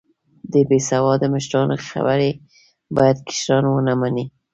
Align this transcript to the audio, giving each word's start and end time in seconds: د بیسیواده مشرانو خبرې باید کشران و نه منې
د 0.53 0.53
بیسیواده 0.69 1.27
مشرانو 1.35 1.75
خبرې 1.89 2.31
باید 2.95 3.17
کشران 3.27 3.63
و 3.67 3.85
نه 3.87 3.93
منې 3.99 4.25